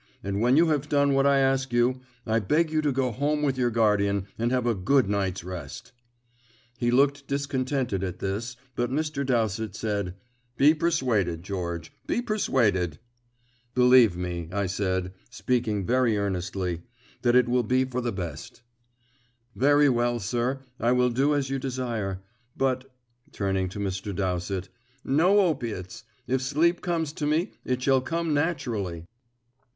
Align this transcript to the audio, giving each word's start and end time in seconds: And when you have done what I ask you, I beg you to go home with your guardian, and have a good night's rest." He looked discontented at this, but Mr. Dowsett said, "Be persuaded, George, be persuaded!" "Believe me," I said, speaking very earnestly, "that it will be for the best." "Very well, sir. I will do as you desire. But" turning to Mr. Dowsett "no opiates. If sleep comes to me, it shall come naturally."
And 0.23 0.41
when 0.41 0.57
you 0.57 0.65
have 0.69 0.89
done 0.89 1.13
what 1.13 1.27
I 1.27 1.37
ask 1.37 1.71
you, 1.71 2.01
I 2.25 2.39
beg 2.39 2.71
you 2.71 2.81
to 2.81 2.91
go 2.91 3.11
home 3.11 3.43
with 3.43 3.55
your 3.55 3.69
guardian, 3.69 4.25
and 4.35 4.51
have 4.51 4.65
a 4.65 4.73
good 4.73 5.07
night's 5.07 5.43
rest." 5.43 5.91
He 6.79 6.89
looked 6.89 7.27
discontented 7.27 8.03
at 8.03 8.17
this, 8.17 8.55
but 8.75 8.89
Mr. 8.89 9.23
Dowsett 9.23 9.75
said, 9.75 10.15
"Be 10.57 10.73
persuaded, 10.73 11.43
George, 11.43 11.93
be 12.07 12.19
persuaded!" 12.19 12.97
"Believe 13.75 14.17
me," 14.17 14.49
I 14.51 14.65
said, 14.65 15.13
speaking 15.29 15.85
very 15.85 16.17
earnestly, 16.17 16.81
"that 17.21 17.35
it 17.35 17.47
will 17.47 17.61
be 17.61 17.85
for 17.85 18.01
the 18.01 18.11
best." 18.11 18.63
"Very 19.55 19.87
well, 19.87 20.19
sir. 20.19 20.61
I 20.79 20.93
will 20.93 21.11
do 21.11 21.35
as 21.35 21.51
you 21.51 21.59
desire. 21.59 22.23
But" 22.57 22.91
turning 23.31 23.69
to 23.69 23.77
Mr. 23.79 24.15
Dowsett 24.15 24.67
"no 25.05 25.41
opiates. 25.41 26.05
If 26.25 26.41
sleep 26.41 26.81
comes 26.81 27.13
to 27.13 27.27
me, 27.27 27.51
it 27.63 27.83
shall 27.83 28.01
come 28.01 28.33
naturally." 28.33 29.05